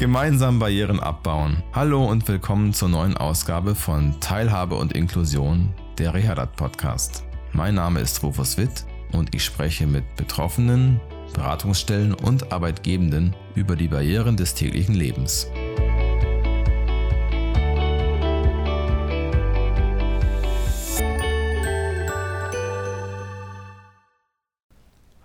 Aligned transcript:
Gemeinsam 0.00 0.58
Barrieren 0.58 0.98
abbauen. 0.98 1.62
Hallo 1.74 2.06
und 2.06 2.26
willkommen 2.26 2.72
zur 2.72 2.88
neuen 2.88 3.18
Ausgabe 3.18 3.74
von 3.74 4.18
Teilhabe 4.18 4.74
und 4.76 4.94
Inklusion, 4.94 5.74
der 5.98 6.14
Rehadat 6.14 6.56
Podcast. 6.56 7.22
Mein 7.52 7.74
Name 7.74 8.00
ist 8.00 8.22
Rufus 8.22 8.56
Witt 8.56 8.86
und 9.12 9.34
ich 9.34 9.44
spreche 9.44 9.86
mit 9.86 10.16
Betroffenen, 10.16 10.98
Beratungsstellen 11.34 12.14
und 12.14 12.50
Arbeitgebenden 12.50 13.36
über 13.54 13.76
die 13.76 13.88
Barrieren 13.88 14.38
des 14.38 14.54
täglichen 14.54 14.94
Lebens. 14.94 15.48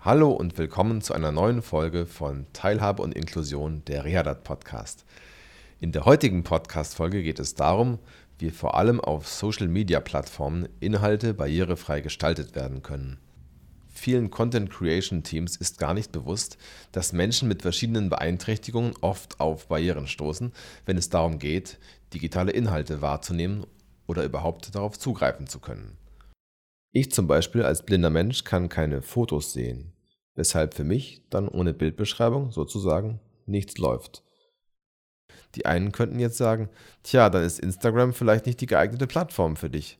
Hallo 0.06 0.30
und 0.30 0.56
willkommen 0.56 1.00
zu 1.02 1.14
einer 1.14 1.32
neuen 1.32 1.62
Folge 1.62 2.06
von 2.06 2.46
Teilhabe 2.52 3.02
und 3.02 3.12
Inklusion, 3.12 3.84
der 3.86 4.04
Rehadat 4.04 4.44
Podcast. 4.44 5.04
In 5.80 5.90
der 5.90 6.04
heutigen 6.04 6.44
Podcast-Folge 6.44 7.24
geht 7.24 7.40
es 7.40 7.56
darum, 7.56 7.98
wie 8.38 8.52
vor 8.52 8.76
allem 8.76 9.00
auf 9.00 9.26
Social-Media-Plattformen 9.26 10.68
Inhalte 10.78 11.34
barrierefrei 11.34 12.02
gestaltet 12.02 12.54
werden 12.54 12.84
können. 12.84 13.18
Vielen 13.88 14.30
Content-Creation-Teams 14.30 15.56
ist 15.56 15.80
gar 15.80 15.92
nicht 15.92 16.12
bewusst, 16.12 16.56
dass 16.92 17.12
Menschen 17.12 17.48
mit 17.48 17.62
verschiedenen 17.62 18.08
Beeinträchtigungen 18.08 18.94
oft 19.00 19.40
auf 19.40 19.66
Barrieren 19.66 20.06
stoßen, 20.06 20.52
wenn 20.84 20.98
es 20.98 21.08
darum 21.08 21.40
geht, 21.40 21.80
digitale 22.14 22.52
Inhalte 22.52 23.02
wahrzunehmen 23.02 23.66
oder 24.06 24.22
überhaupt 24.22 24.72
darauf 24.72 25.00
zugreifen 25.00 25.48
zu 25.48 25.58
können. 25.58 25.98
Ich 26.92 27.10
zum 27.10 27.26
Beispiel 27.26 27.64
als 27.64 27.84
blinder 27.84 28.08
Mensch 28.08 28.44
kann 28.44 28.68
keine 28.68 29.02
Fotos 29.02 29.52
sehen, 29.52 29.92
weshalb 30.36 30.74
für 30.74 30.84
mich 30.84 31.22
dann 31.30 31.48
ohne 31.48 31.74
Bildbeschreibung 31.74 32.52
sozusagen 32.52 33.18
nichts 33.46 33.78
läuft. 33.78 34.22
Die 35.56 35.66
einen 35.66 35.90
könnten 35.90 36.20
jetzt 36.20 36.36
sagen, 36.36 36.68
tja, 37.02 37.30
dann 37.30 37.42
ist 37.42 37.58
Instagram 37.58 38.12
vielleicht 38.12 38.46
nicht 38.46 38.60
die 38.60 38.66
geeignete 38.66 39.06
Plattform 39.06 39.56
für 39.56 39.70
dich. 39.70 39.98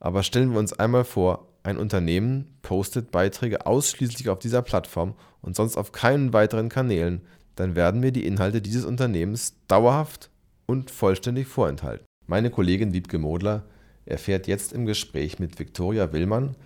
Aber 0.00 0.22
stellen 0.22 0.52
wir 0.52 0.58
uns 0.58 0.72
einmal 0.72 1.04
vor, 1.04 1.48
ein 1.62 1.78
Unternehmen 1.78 2.58
postet 2.62 3.10
Beiträge 3.10 3.66
ausschließlich 3.66 4.28
auf 4.28 4.38
dieser 4.38 4.62
Plattform 4.62 5.14
und 5.40 5.56
sonst 5.56 5.76
auf 5.76 5.92
keinen 5.92 6.32
weiteren 6.32 6.68
Kanälen, 6.68 7.22
dann 7.56 7.76
werden 7.76 8.00
mir 8.00 8.12
die 8.12 8.26
Inhalte 8.26 8.60
dieses 8.60 8.84
Unternehmens 8.84 9.56
dauerhaft 9.68 10.30
und 10.66 10.90
vollständig 10.90 11.46
vorenthalten. 11.46 12.04
Meine 12.26 12.50
Kollegin 12.50 12.92
Wiebke 12.92 13.18
Modler 13.18 13.64
erfährt 14.06 14.46
jetzt 14.46 14.72
im 14.72 14.86
Gespräch 14.86 15.38
mit 15.38 15.58
Viktoria 15.58 16.12
Willmann, 16.12 16.56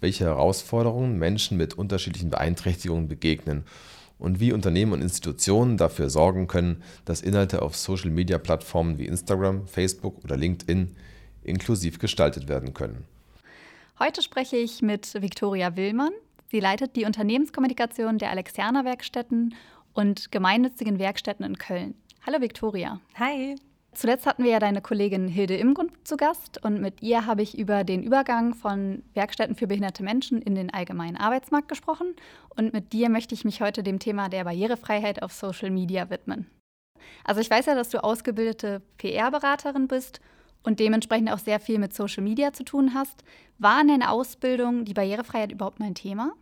welche 0.00 0.24
Herausforderungen 0.24 1.18
Menschen 1.18 1.56
mit 1.56 1.74
unterschiedlichen 1.74 2.30
Beeinträchtigungen 2.30 3.08
begegnen 3.08 3.64
und 4.18 4.40
wie 4.40 4.52
Unternehmen 4.52 4.92
und 4.92 5.02
Institutionen 5.02 5.76
dafür 5.76 6.10
sorgen 6.10 6.46
können, 6.46 6.82
dass 7.04 7.20
Inhalte 7.20 7.62
auf 7.62 7.76
Social-Media-Plattformen 7.76 8.98
wie 8.98 9.06
Instagram, 9.06 9.66
Facebook 9.66 10.24
oder 10.24 10.36
LinkedIn 10.36 10.96
inklusiv 11.42 11.98
gestaltet 11.98 12.48
werden 12.48 12.74
können. 12.74 13.04
Heute 13.98 14.22
spreche 14.22 14.56
ich 14.56 14.82
mit 14.82 15.20
Viktoria 15.20 15.76
Willmann. 15.76 16.12
Sie 16.50 16.60
leitet 16.60 16.96
die 16.96 17.04
Unternehmenskommunikation 17.04 18.18
der 18.18 18.30
Alexianer 18.30 18.84
Werkstätten 18.84 19.54
und 19.92 20.30
gemeinnützigen 20.30 20.98
Werkstätten 20.98 21.44
in 21.44 21.58
Köln. 21.58 21.94
Hallo 22.24 22.40
Viktoria. 22.40 23.00
Hi. 23.14 23.56
Zuletzt 23.92 24.26
hatten 24.26 24.44
wir 24.44 24.52
ja 24.52 24.58
deine 24.58 24.80
Kollegin 24.80 25.28
Hilde 25.28 25.56
Imgrund 25.56 25.90
zu 26.06 26.16
Gast 26.16 26.62
und 26.64 26.80
mit 26.80 27.02
ihr 27.02 27.26
habe 27.26 27.42
ich 27.42 27.58
über 27.58 27.84
den 27.84 28.02
Übergang 28.02 28.54
von 28.54 29.02
Werkstätten 29.14 29.56
für 29.56 29.66
behinderte 29.66 30.04
Menschen 30.04 30.40
in 30.40 30.54
den 30.54 30.72
allgemeinen 30.72 31.16
Arbeitsmarkt 31.16 31.68
gesprochen 31.68 32.14
und 32.50 32.72
mit 32.72 32.92
dir 32.92 33.08
möchte 33.08 33.34
ich 33.34 33.44
mich 33.44 33.60
heute 33.60 33.82
dem 33.82 33.98
Thema 33.98 34.28
der 34.28 34.44
Barrierefreiheit 34.44 35.22
auf 35.22 35.32
Social 35.32 35.70
Media 35.70 36.10
widmen. 36.10 36.46
Also 37.24 37.40
ich 37.40 37.50
weiß 37.50 37.66
ja, 37.66 37.74
dass 37.74 37.88
du 37.88 38.02
ausgebildete 38.02 38.82
PR-Beraterin 38.98 39.88
bist 39.88 40.20
und 40.62 40.80
dementsprechend 40.80 41.32
auch 41.32 41.38
sehr 41.38 41.60
viel 41.60 41.78
mit 41.78 41.94
Social 41.94 42.22
Media 42.22 42.52
zu 42.52 42.64
tun 42.64 42.94
hast. 42.94 43.24
War 43.58 43.80
in 43.80 43.88
deiner 43.88 44.12
Ausbildung 44.12 44.84
die 44.84 44.94
Barrierefreiheit 44.94 45.52
überhaupt 45.52 45.80
mein 45.80 45.94
Thema? 45.94 46.32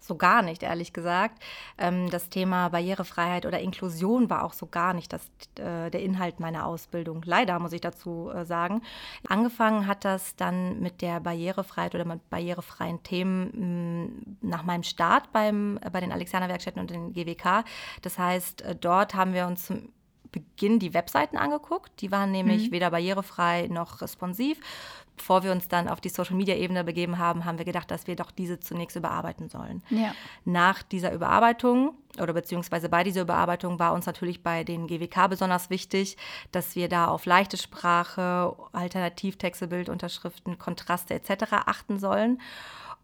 So 0.00 0.16
gar 0.16 0.42
nicht, 0.42 0.62
ehrlich 0.62 0.92
gesagt. 0.92 1.42
Ähm, 1.78 2.10
das 2.10 2.28
Thema 2.28 2.68
Barrierefreiheit 2.68 3.46
oder 3.46 3.60
Inklusion 3.60 4.28
war 4.28 4.44
auch 4.44 4.52
so 4.52 4.66
gar 4.66 4.92
nicht 4.92 5.12
das, 5.12 5.26
äh, 5.58 5.90
der 5.90 6.02
Inhalt 6.02 6.40
meiner 6.40 6.66
Ausbildung. 6.66 7.22
Leider, 7.24 7.58
muss 7.58 7.72
ich 7.72 7.80
dazu 7.80 8.30
äh, 8.34 8.44
sagen. 8.44 8.82
Angefangen 9.26 9.86
hat 9.86 10.04
das 10.04 10.36
dann 10.36 10.80
mit 10.80 11.00
der 11.00 11.20
Barrierefreiheit 11.20 11.94
oder 11.94 12.04
mit 12.04 12.28
barrierefreien 12.28 13.02
Themen 13.02 14.36
nach 14.42 14.64
meinem 14.64 14.82
Start 14.82 15.32
beim, 15.32 15.78
bei 15.92 16.00
den 16.00 16.12
Alexander-Werkstätten 16.12 16.80
und 16.80 16.90
den 16.90 17.12
GWK. 17.12 17.64
Das 18.02 18.18
heißt, 18.18 18.62
äh, 18.62 18.76
dort 18.76 19.14
haben 19.14 19.32
wir 19.32 19.46
uns 19.46 19.66
zum 19.66 19.88
Beginn 20.34 20.80
die 20.80 20.94
Webseiten 20.94 21.36
angeguckt. 21.36 22.00
Die 22.00 22.10
waren 22.10 22.32
nämlich 22.32 22.68
mhm. 22.68 22.72
weder 22.72 22.90
barrierefrei 22.90 23.68
noch 23.68 24.00
responsiv. 24.00 24.58
Bevor 25.16 25.44
wir 25.44 25.52
uns 25.52 25.68
dann 25.68 25.88
auf 25.88 26.00
die 26.00 26.08
Social-Media-Ebene 26.08 26.82
begeben 26.82 27.18
haben, 27.18 27.44
haben 27.44 27.58
wir 27.58 27.64
gedacht, 27.64 27.88
dass 27.92 28.08
wir 28.08 28.16
doch 28.16 28.32
diese 28.32 28.58
zunächst 28.58 28.96
überarbeiten 28.96 29.48
sollen. 29.48 29.80
Ja. 29.90 30.12
Nach 30.44 30.82
dieser 30.82 31.12
Überarbeitung 31.12 31.94
oder 32.20 32.32
beziehungsweise 32.32 32.88
bei 32.88 33.04
dieser 33.04 33.20
Überarbeitung 33.22 33.78
war 33.78 33.92
uns 33.92 34.06
natürlich 34.06 34.42
bei 34.42 34.64
den 34.64 34.88
GWK 34.88 35.28
besonders 35.28 35.70
wichtig, 35.70 36.16
dass 36.50 36.74
wir 36.74 36.88
da 36.88 37.06
auf 37.06 37.26
leichte 37.26 37.56
Sprache, 37.56 38.56
Alternativtexte, 38.72 39.68
Bildunterschriften, 39.68 40.58
Kontraste 40.58 41.14
etc. 41.14 41.44
achten 41.66 42.00
sollen 42.00 42.40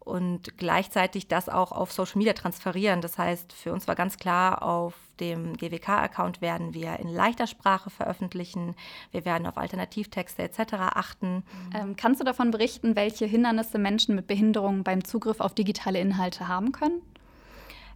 und 0.03 0.57
gleichzeitig 0.57 1.27
das 1.27 1.47
auch 1.47 1.71
auf 1.71 1.91
Social 1.91 2.17
Media 2.17 2.33
transferieren. 2.33 3.01
Das 3.01 3.17
heißt, 3.17 3.53
für 3.53 3.71
uns 3.71 3.87
war 3.87 3.95
ganz 3.95 4.17
klar, 4.17 4.63
auf 4.63 4.95
dem 5.19 5.55
GWK-Account 5.55 6.41
werden 6.41 6.73
wir 6.73 6.99
in 6.99 7.07
leichter 7.07 7.45
Sprache 7.45 7.89
veröffentlichen. 7.89 8.75
Wir 9.11 9.23
werden 9.23 9.45
auf 9.45 9.57
Alternativtexte 9.57 10.41
etc. 10.41 10.73
achten. 10.73 11.43
Ähm, 11.75 11.95
kannst 11.95 12.19
du 12.19 12.25
davon 12.25 12.49
berichten, 12.51 12.95
welche 12.95 13.25
Hindernisse 13.25 13.77
Menschen 13.77 14.15
mit 14.15 14.27
Behinderungen 14.27 14.83
beim 14.83 15.03
Zugriff 15.03 15.39
auf 15.39 15.53
digitale 15.53 15.99
Inhalte 15.99 16.47
haben 16.47 16.71
können? 16.71 17.01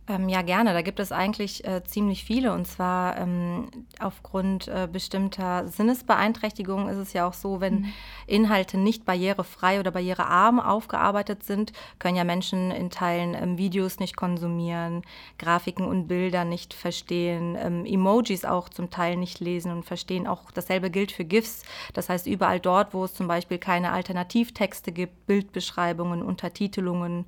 Ähm, 0.08 0.30
ja, 0.30 0.44
gerne. 0.44 0.74
Da 0.74 0.84
gibt 0.84 1.00
es 1.00 1.12
eigentlich 1.12 1.66
äh, 1.66 1.84
ziemlich 1.84 2.24
viele. 2.24 2.54
Und 2.54 2.68
zwar 2.68 3.18
ähm, 3.18 3.70
aufgrund 4.00 4.68
äh, 4.68 4.88
bestimmter 4.92 5.68
Sinnesbeeinträchtigungen 5.68 6.90
ist 6.90 6.98
es 6.98 7.14
ja 7.14 7.28
auch 7.28 7.34
so, 7.34 7.60
wenn 7.60 7.80
mhm. 7.80 7.94
Inhalte 8.28 8.78
nicht 8.78 9.04
barrierefrei 9.06 9.80
oder 9.80 9.90
barrierearm 9.90 10.60
aufgearbeitet 10.60 11.44
sind, 11.44 11.74
können 11.98 12.18
ja 12.18 12.24
Menschen 12.24 12.70
in 12.70 12.92
Teilen 12.92 13.34
ähm, 13.34 13.58
Videos 13.58 14.00
nicht 14.00 14.16
konsumieren, 14.16 15.02
Grafiken 15.40 15.86
und 15.86 16.08
Bilder 16.08 16.46
nicht 16.46 16.76
verstehen, 16.76 17.58
ähm, 17.60 17.84
Emojis 17.86 18.46
auch 18.46 18.70
zum 18.70 18.92
Teil 18.92 19.18
nicht 19.18 19.40
lesen 19.40 19.72
und 19.72 19.86
verstehen. 19.86 20.28
Auch 20.28 20.52
dasselbe 20.52 20.92
gilt 20.92 21.12
für 21.12 21.26
GIFs. 21.26 21.64
Das 21.94 22.10
heißt, 22.10 22.28
überall 22.28 22.60
dort, 22.60 22.94
wo 22.94 23.06
es 23.06 23.16
zum 23.16 23.28
Beispiel 23.28 23.58
keine 23.58 23.92
Alternativtexte 23.92 24.92
gibt, 24.92 25.26
Bildbeschreibungen, 25.26 26.22
Untertitelungen, 26.22 27.26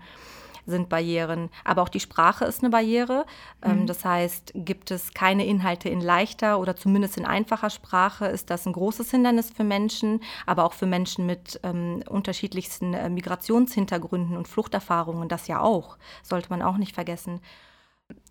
sind 0.67 0.89
Barrieren. 0.89 1.49
Aber 1.63 1.81
auch 1.81 1.89
die 1.89 1.99
Sprache 1.99 2.45
ist 2.45 2.61
eine 2.61 2.69
Barriere. 2.69 3.25
Ähm, 3.63 3.81
mhm. 3.81 3.87
Das 3.87 4.05
heißt, 4.05 4.51
gibt 4.53 4.91
es 4.91 5.13
keine 5.13 5.45
Inhalte 5.45 5.89
in 5.89 6.01
leichter 6.01 6.59
oder 6.59 6.75
zumindest 6.75 7.17
in 7.17 7.25
einfacher 7.25 7.69
Sprache, 7.69 8.27
ist 8.27 8.49
das 8.49 8.67
ein 8.67 8.73
großes 8.73 9.09
Hindernis 9.09 9.49
für 9.49 9.63
Menschen, 9.63 10.21
aber 10.45 10.65
auch 10.65 10.73
für 10.73 10.85
Menschen 10.85 11.25
mit 11.25 11.59
ähm, 11.63 12.03
unterschiedlichsten 12.07 12.93
äh, 12.93 13.09
Migrationshintergründen 13.09 14.37
und 14.37 14.47
Fluchterfahrungen. 14.47 15.29
Das 15.29 15.47
ja 15.47 15.61
auch, 15.61 15.97
sollte 16.21 16.49
man 16.49 16.61
auch 16.61 16.77
nicht 16.77 16.93
vergessen. 16.93 17.41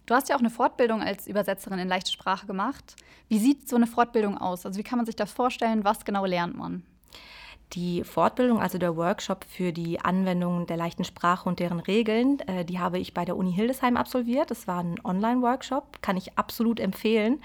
Du 0.07 0.15
hast 0.15 0.29
ja 0.29 0.37
auch 0.37 0.41
eine 0.41 0.51
Fortbildung 0.51 1.03
als 1.03 1.27
Übersetzerin 1.27 1.81
in 1.81 1.89
leichte 1.89 2.13
Sprache 2.13 2.47
gemacht. 2.47 2.95
Wie 3.29 3.39
sieht 3.39 3.69
so 3.69 3.77
eine 3.77 3.89
Fortbildung 3.89 4.39
aus? 4.39 4.65
Also 4.65 4.79
wie 4.79 4.85
kann 4.85 4.99
man 4.99 5.07
sich 5.07 5.17
das 5.17 5.33
vorstellen? 5.33 5.85
Was 5.85 6.05
genau 6.05 6.25
lernt 6.25 6.57
man? 6.57 6.85
Die 7.73 8.05
Fortbildung, 8.05 8.61
also 8.61 8.79
der 8.79 8.97
Workshop 8.97 9.45
für 9.49 9.73
die 9.73 10.01
Anwendung 10.01 10.67
der 10.67 10.77
leichten 10.77 11.05
Sprache 11.05 11.49
und 11.49 11.59
deren 11.59 11.81
Regeln, 11.81 12.39
äh, 12.47 12.65
die 12.65 12.79
habe 12.79 12.99
ich 12.99 13.13
bei 13.13 13.25
der 13.25 13.37
Uni 13.37 13.53
Hildesheim 13.53 13.97
absolviert. 13.97 14.51
Das 14.51 14.69
war 14.69 14.81
ein 14.81 15.01
Online-Workshop, 15.05 16.01
kann 16.01 16.17
ich 16.17 16.39
absolut 16.39 16.79
empfehlen. 16.79 17.41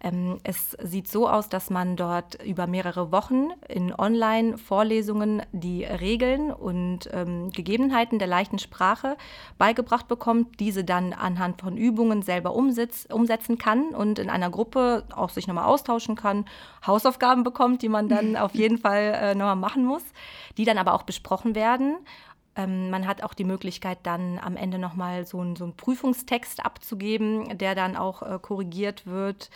Ähm, 0.00 0.38
es 0.44 0.76
sieht 0.82 1.08
so 1.08 1.28
aus, 1.28 1.48
dass 1.48 1.70
man 1.70 1.96
dort 1.96 2.40
über 2.44 2.66
mehrere 2.68 3.10
Wochen 3.10 3.48
in 3.68 3.92
Online-Vorlesungen 3.92 5.42
die 5.52 5.84
Regeln 5.84 6.52
und 6.52 7.08
ähm, 7.12 7.50
Gegebenheiten 7.50 8.20
der 8.20 8.28
leichten 8.28 8.60
Sprache 8.60 9.16
beigebracht 9.58 10.06
bekommt, 10.06 10.60
diese 10.60 10.84
dann 10.84 11.12
anhand 11.12 11.60
von 11.60 11.76
Übungen 11.76 12.22
selber 12.22 12.54
umsetz, 12.54 13.08
umsetzen 13.12 13.58
kann 13.58 13.88
und 13.88 14.20
in 14.20 14.30
einer 14.30 14.50
Gruppe 14.50 15.04
auch 15.14 15.30
sich 15.30 15.48
nochmal 15.48 15.64
austauschen 15.64 16.14
kann, 16.14 16.44
Hausaufgaben 16.86 17.42
bekommt, 17.42 17.82
die 17.82 17.88
man 17.88 18.08
dann 18.08 18.36
auf 18.36 18.54
jeden 18.54 18.78
Fall 18.78 19.18
äh, 19.20 19.34
nochmal 19.34 19.56
machen 19.56 19.84
muss, 19.84 20.04
die 20.58 20.64
dann 20.64 20.78
aber 20.78 20.94
auch 20.94 21.02
besprochen 21.02 21.56
werden. 21.56 21.96
Ähm, 22.54 22.90
man 22.90 23.08
hat 23.08 23.24
auch 23.24 23.34
die 23.34 23.44
Möglichkeit, 23.44 23.98
dann 24.04 24.38
am 24.38 24.56
Ende 24.56 24.78
nochmal 24.78 25.26
so, 25.26 25.38
so 25.56 25.64
einen 25.64 25.76
Prüfungstext 25.76 26.64
abzugeben, 26.64 27.58
der 27.58 27.74
dann 27.74 27.96
auch 27.96 28.22
äh, 28.22 28.38
korrigiert 28.40 29.06
wird 29.06 29.50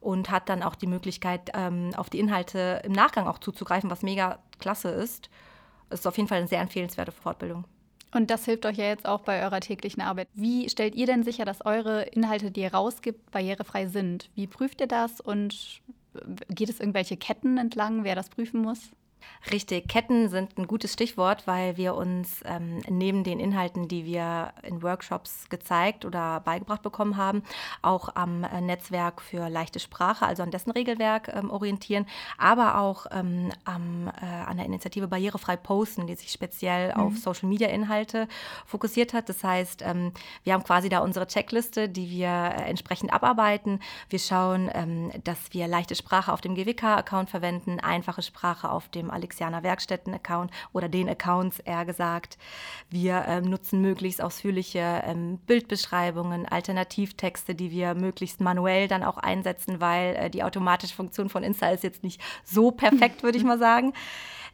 und 0.00 0.30
hat 0.30 0.48
dann 0.48 0.62
auch 0.62 0.74
die 0.74 0.86
Möglichkeit, 0.86 1.50
ähm, 1.54 1.90
auf 1.96 2.10
die 2.10 2.18
Inhalte 2.18 2.80
im 2.84 2.92
Nachgang 2.92 3.26
auch 3.26 3.38
zuzugreifen, 3.38 3.90
was 3.90 4.02
mega 4.02 4.38
klasse 4.58 4.88
ist. 4.88 5.30
Es 5.90 6.00
ist 6.00 6.06
auf 6.06 6.16
jeden 6.16 6.28
Fall 6.28 6.38
eine 6.38 6.48
sehr 6.48 6.60
empfehlenswerte 6.60 7.12
Fortbildung. 7.12 7.64
Und 8.12 8.30
das 8.30 8.44
hilft 8.44 8.64
euch 8.64 8.78
ja 8.78 8.86
jetzt 8.86 9.06
auch 9.06 9.20
bei 9.20 9.42
eurer 9.42 9.60
täglichen 9.60 10.02
Arbeit. 10.02 10.28
Wie 10.34 10.68
stellt 10.70 10.94
ihr 10.94 11.06
denn 11.06 11.24
sicher, 11.24 11.44
dass 11.44 11.64
eure 11.64 12.02
Inhalte, 12.04 12.50
die 12.50 12.62
ihr 12.62 12.72
rausgibt, 12.72 13.30
barrierefrei 13.30 13.86
sind? 13.86 14.30
Wie 14.34 14.46
prüft 14.46 14.80
ihr 14.80 14.86
das 14.86 15.20
und 15.20 15.82
geht 16.48 16.70
es 16.70 16.80
irgendwelche 16.80 17.16
Ketten 17.16 17.58
entlang, 17.58 18.04
wer 18.04 18.14
das 18.14 18.30
prüfen 18.30 18.62
muss? 18.62 18.90
Richtig, 19.50 19.88
Ketten 19.88 20.28
sind 20.28 20.58
ein 20.58 20.66
gutes 20.66 20.92
Stichwort, 20.92 21.46
weil 21.46 21.76
wir 21.76 21.94
uns 21.94 22.42
ähm, 22.44 22.80
neben 22.88 23.24
den 23.24 23.40
Inhalten, 23.40 23.88
die 23.88 24.04
wir 24.04 24.52
in 24.62 24.82
Workshops 24.82 25.48
gezeigt 25.48 26.04
oder 26.04 26.40
beigebracht 26.40 26.82
bekommen 26.82 27.16
haben, 27.16 27.42
auch 27.80 28.14
am 28.14 28.44
äh, 28.44 28.60
Netzwerk 28.60 29.22
für 29.22 29.48
leichte 29.48 29.80
Sprache, 29.80 30.26
also 30.26 30.42
an 30.42 30.50
dessen 30.50 30.70
Regelwerk 30.70 31.28
ähm, 31.34 31.50
orientieren, 31.50 32.06
aber 32.36 32.78
auch 32.78 33.06
ähm, 33.10 33.50
am, 33.64 34.08
äh, 34.20 34.26
an 34.26 34.56
der 34.56 34.66
Initiative 34.66 35.08
Barrierefrei 35.08 35.56
Posten, 35.56 36.06
die 36.06 36.14
sich 36.14 36.30
speziell 36.30 36.92
mhm. 36.94 37.00
auf 37.00 37.16
Social-Media-Inhalte 37.16 38.28
fokussiert 38.66 39.14
hat. 39.14 39.28
Das 39.28 39.42
heißt, 39.42 39.82
ähm, 39.82 40.12
wir 40.44 40.52
haben 40.52 40.64
quasi 40.64 40.88
da 40.88 40.98
unsere 41.00 41.26
Checkliste, 41.26 41.88
die 41.88 42.10
wir 42.10 42.28
äh, 42.28 42.68
entsprechend 42.68 43.12
abarbeiten. 43.12 43.80
Wir 44.08 44.18
schauen, 44.18 44.70
ähm, 44.74 45.10
dass 45.24 45.38
wir 45.52 45.68
leichte 45.68 45.94
Sprache 45.94 46.32
auf 46.32 46.40
dem 46.40 46.54
GWK-Account 46.54 47.30
verwenden, 47.30 47.80
einfache 47.80 48.22
Sprache 48.22 48.70
auf 48.70 48.88
dem 48.88 49.07
Alexianer 49.10 49.62
Werkstätten-Account 49.62 50.50
oder 50.72 50.88
den 50.88 51.08
Accounts 51.08 51.58
eher 51.60 51.84
gesagt. 51.84 52.38
Wir 52.90 53.24
ähm, 53.26 53.44
nutzen 53.44 53.80
möglichst 53.80 54.22
ausführliche 54.22 55.02
ähm, 55.04 55.38
Bildbeschreibungen, 55.46 56.46
Alternativtexte, 56.46 57.54
die 57.54 57.70
wir 57.70 57.94
möglichst 57.94 58.40
manuell 58.40 58.88
dann 58.88 59.02
auch 59.02 59.18
einsetzen, 59.18 59.80
weil 59.80 60.16
äh, 60.16 60.30
die 60.30 60.42
automatische 60.42 60.94
Funktion 60.94 61.28
von 61.28 61.42
Insta 61.42 61.68
ist 61.70 61.84
jetzt 61.84 62.02
nicht 62.02 62.20
so 62.44 62.70
perfekt, 62.70 63.22
würde 63.22 63.38
ich 63.38 63.44
mal 63.44 63.58
sagen. 63.58 63.92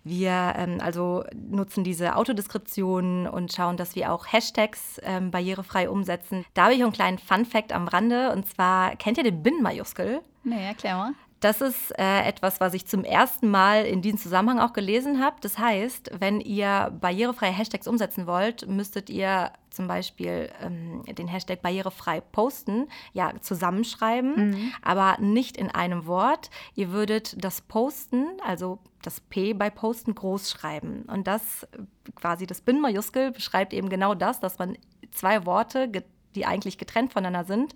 Wir 0.04 0.52
ähm, 0.56 0.78
also 0.80 1.24
nutzen 1.34 1.82
diese 1.82 2.16
Autodeskriptionen 2.16 3.26
und 3.26 3.52
schauen, 3.52 3.78
dass 3.78 3.96
wir 3.96 4.12
auch 4.12 4.30
Hashtags 4.30 5.00
ähm, 5.02 5.30
barrierefrei 5.30 5.88
umsetzen. 5.88 6.44
Da 6.52 6.64
habe 6.64 6.74
ich 6.74 6.82
einen 6.82 6.92
kleinen 6.92 7.18
Fun-Fact 7.18 7.72
am 7.72 7.88
Rande 7.88 8.30
und 8.32 8.46
zwar 8.46 8.96
kennt 8.96 9.16
ihr 9.16 9.24
den 9.24 9.42
Bin-Majuskel? 9.42 10.20
Nee, 10.44 10.66
erklär 10.66 10.96
mal. 10.96 11.12
Das 11.44 11.60
ist 11.60 11.90
äh, 11.98 12.22
etwas, 12.22 12.58
was 12.58 12.72
ich 12.72 12.86
zum 12.86 13.04
ersten 13.04 13.50
Mal 13.50 13.84
in 13.84 14.00
diesem 14.00 14.18
Zusammenhang 14.18 14.60
auch 14.60 14.72
gelesen 14.72 15.22
habe. 15.22 15.36
Das 15.42 15.58
heißt, 15.58 16.12
wenn 16.18 16.40
ihr 16.40 16.90
barrierefreie 17.02 17.52
Hashtags 17.52 17.86
umsetzen 17.86 18.26
wollt, 18.26 18.66
müsstet 18.66 19.10
ihr 19.10 19.52
zum 19.68 19.86
Beispiel 19.86 20.48
ähm, 20.62 21.04
den 21.04 21.28
Hashtag 21.28 21.60
barrierefrei 21.60 22.22
posten, 22.22 22.88
ja, 23.12 23.34
zusammenschreiben, 23.42 24.52
mhm. 24.52 24.72
aber 24.80 25.20
nicht 25.20 25.58
in 25.58 25.70
einem 25.70 26.06
Wort. 26.06 26.48
Ihr 26.76 26.92
würdet 26.92 27.36
das 27.44 27.60
Posten, 27.60 28.24
also 28.42 28.78
das 29.02 29.20
P 29.20 29.52
bei 29.52 29.68
Posten 29.68 30.14
groß 30.14 30.50
schreiben. 30.50 31.02
Und 31.08 31.26
das 31.26 31.68
quasi 32.14 32.46
das 32.46 32.62
Bin-Majuskel 32.62 33.32
beschreibt 33.32 33.74
eben 33.74 33.90
genau 33.90 34.14
das, 34.14 34.40
dass 34.40 34.58
man 34.58 34.78
zwei 35.10 35.44
Worte, 35.44 35.92
die 36.34 36.46
eigentlich 36.46 36.78
getrennt 36.78 37.12
voneinander 37.12 37.44
sind, 37.44 37.74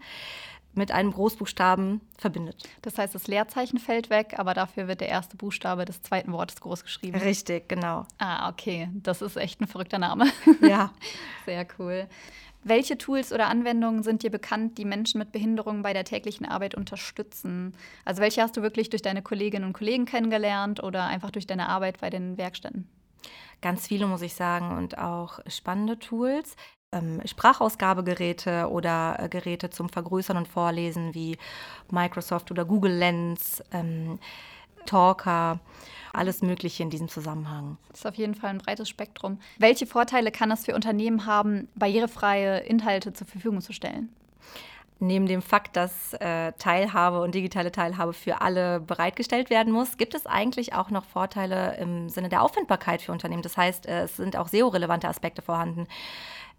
mit 0.74 0.92
einem 0.92 1.12
Großbuchstaben 1.12 2.00
verbindet. 2.16 2.68
Das 2.82 2.98
heißt, 2.98 3.14
das 3.14 3.26
Leerzeichen 3.26 3.78
fällt 3.78 4.10
weg, 4.10 4.34
aber 4.38 4.54
dafür 4.54 4.88
wird 4.88 5.00
der 5.00 5.08
erste 5.08 5.36
Buchstabe 5.36 5.84
des 5.84 6.02
zweiten 6.02 6.32
Wortes 6.32 6.60
groß 6.60 6.84
geschrieben. 6.84 7.18
Richtig, 7.18 7.68
genau. 7.68 8.06
Ah, 8.18 8.48
okay. 8.48 8.88
Das 8.94 9.22
ist 9.22 9.36
echt 9.36 9.60
ein 9.60 9.66
verrückter 9.66 9.98
Name. 9.98 10.26
Ja. 10.60 10.92
Sehr 11.46 11.66
cool. 11.78 12.06
Welche 12.64 12.98
Tools 12.98 13.32
oder 13.32 13.46
Anwendungen 13.48 14.02
sind 14.02 14.22
dir 14.22 14.30
bekannt, 14.30 14.78
die 14.78 14.84
Menschen 14.84 15.18
mit 15.18 15.32
Behinderungen 15.32 15.82
bei 15.82 15.92
der 15.92 16.04
täglichen 16.04 16.44
Arbeit 16.44 16.74
unterstützen? 16.74 17.74
Also 18.04 18.20
welche 18.20 18.42
hast 18.42 18.56
du 18.56 18.62
wirklich 18.62 18.90
durch 18.90 19.02
deine 19.02 19.22
Kolleginnen 19.22 19.64
und 19.64 19.72
Kollegen 19.72 20.06
kennengelernt 20.06 20.82
oder 20.82 21.04
einfach 21.06 21.30
durch 21.30 21.46
deine 21.46 21.68
Arbeit 21.68 22.00
bei 22.00 22.10
den 22.10 22.36
Werkstätten? 22.36 22.88
Ganz 23.60 23.86
viele, 23.86 24.06
muss 24.06 24.22
ich 24.22 24.34
sagen, 24.34 24.76
und 24.76 24.98
auch 24.98 25.40
spannende 25.48 25.98
Tools 25.98 26.56
ähm, 26.92 27.20
Sprachausgabegeräte 27.24 28.68
oder 28.70 29.16
äh, 29.18 29.28
Geräte 29.28 29.70
zum 29.70 29.88
Vergrößern 29.88 30.36
und 30.36 30.48
Vorlesen 30.48 31.14
wie 31.14 31.36
Microsoft 31.90 32.50
oder 32.50 32.64
Google 32.64 32.92
Lens, 32.92 33.62
ähm, 33.72 34.18
Talker, 34.86 35.60
alles 36.12 36.40
Mögliche 36.40 36.82
in 36.82 36.90
diesem 36.90 37.08
Zusammenhang. 37.08 37.76
Das 37.90 38.00
ist 38.00 38.06
auf 38.06 38.14
jeden 38.14 38.34
Fall 38.34 38.50
ein 38.50 38.58
breites 38.58 38.88
Spektrum. 38.88 39.38
Welche 39.58 39.86
Vorteile 39.86 40.30
kann 40.30 40.50
es 40.50 40.64
für 40.64 40.74
Unternehmen 40.74 41.26
haben, 41.26 41.68
barrierefreie 41.74 42.60
Inhalte 42.60 43.12
zur 43.12 43.26
Verfügung 43.26 43.60
zu 43.60 43.74
stellen? 43.74 44.08
Neben 45.00 45.26
dem 45.26 45.42
Fakt, 45.42 45.76
dass 45.76 46.14
äh, 46.14 46.52
Teilhabe 46.58 47.20
und 47.20 47.32
digitale 47.32 47.70
Teilhabe 47.70 48.12
für 48.12 48.40
alle 48.40 48.80
bereitgestellt 48.80 49.48
werden 49.48 49.72
muss, 49.72 49.96
gibt 49.96 50.14
es 50.14 50.26
eigentlich 50.26 50.72
auch 50.72 50.90
noch 50.90 51.04
Vorteile 51.04 51.76
im 51.76 52.08
Sinne 52.08 52.28
der 52.28 52.42
Auffindbarkeit 52.42 53.02
für 53.02 53.12
Unternehmen. 53.12 53.42
Das 53.42 53.56
heißt, 53.56 53.86
äh, 53.86 54.04
es 54.04 54.16
sind 54.16 54.36
auch 54.36 54.48
SEO-relevante 54.48 55.06
Aspekte 55.06 55.40
vorhanden. 55.40 55.86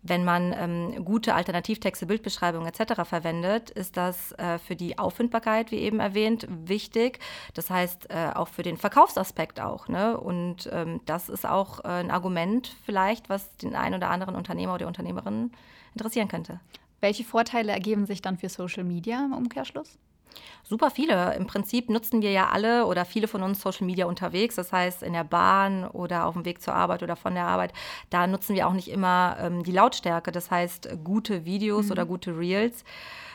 Wenn 0.02 0.24
man 0.24 0.54
ähm, 0.58 1.04
gute 1.04 1.36
Alternativtexte, 1.36 2.06
Bildbeschreibungen 2.06 2.68
etc. 2.68 3.04
verwendet, 3.04 3.70
ist 3.70 3.98
das 3.98 4.32
äh, 4.34 4.58
für 4.58 4.76
die 4.76 4.98
Auffindbarkeit, 4.98 5.72
wie 5.72 5.78
eben 5.78 6.00
erwähnt, 6.00 6.48
wichtig. 6.50 7.20
Das 7.54 7.70
heißt 7.70 8.10
äh, 8.10 8.32
auch 8.34 8.48
für 8.48 8.64
den 8.64 8.78
Verkaufsaspekt 8.78 9.60
auch. 9.60 9.90
Ne? 9.90 10.18
Und 10.18 10.70
ähm, 10.72 11.02
das 11.06 11.28
ist 11.28 11.46
auch 11.46 11.84
äh, 11.84 11.88
ein 11.88 12.12
Argument 12.12 12.76
vielleicht, 12.86 13.30
was 13.30 13.58
den 13.58 13.76
einen 13.76 13.96
oder 13.96 14.10
anderen 14.10 14.36
Unternehmer 14.36 14.76
oder 14.76 14.88
Unternehmerin 14.88 15.52
interessieren 15.94 16.30
könnte. 16.30 16.62
Welche 17.02 17.26
Vorteile 17.26 17.72
ergeben 17.72 18.06
sich 18.06 18.22
dann 18.22 18.38
für 18.38 18.50
Social 18.50 18.86
Media 18.86 19.24
im 19.26 19.34
Umkehrschluss? 19.34 19.98
Super 20.64 20.92
viele. 20.92 21.34
Im 21.36 21.48
Prinzip 21.48 21.90
nutzen 21.90 22.22
wir 22.22 22.32
ja 22.32 22.50
alle 22.50 22.86
oder 22.86 23.04
viele 23.04 23.28
von 23.28 23.42
uns 23.42 23.60
Social 23.60 23.88
Media 23.88 24.06
unterwegs. 24.06 24.56
Das 24.56 24.72
heißt, 24.72 25.02
in 25.02 25.14
der 25.14 25.24
Bahn 25.24 25.88
oder 25.88 26.26
auf 26.26 26.36
dem 26.36 26.46
Weg 26.46 26.62
zur 26.62 26.76
Arbeit 26.76 27.02
oder 27.02 27.16
von 27.16 27.34
der 27.34 27.46
Arbeit, 27.46 27.74
da 28.12 28.28
nutzen 28.28 28.56
wir 28.56 28.68
auch 28.68 28.74
nicht 28.74 28.90
immer 28.90 29.38
ähm, 29.42 29.64
die 29.64 29.72
Lautstärke. 29.72 30.32
Das 30.32 30.52
heißt, 30.52 30.90
gute 31.04 31.44
Videos 31.46 31.88
mhm. 31.88 31.92
oder 31.92 32.06
gute 32.06 32.38
Reels 32.38 32.84